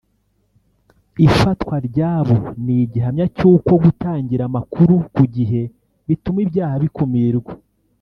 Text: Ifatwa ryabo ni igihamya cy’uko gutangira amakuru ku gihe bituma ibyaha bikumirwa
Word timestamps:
Ifatwa 1.27 1.75
ryabo 1.87 2.35
ni 2.63 2.75
igihamya 2.83 3.25
cy’uko 3.37 3.71
gutangira 3.83 4.43
amakuru 4.49 4.93
ku 5.15 5.23
gihe 5.35 5.61
bituma 6.07 6.39
ibyaha 6.45 6.75
bikumirwa 6.85 7.53